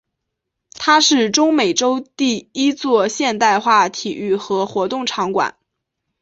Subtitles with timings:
[0.73, 5.55] 它是中美洲第一座现代化体育和活动场馆。